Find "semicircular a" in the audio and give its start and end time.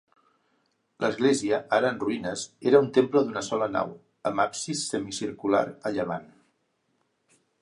4.95-5.97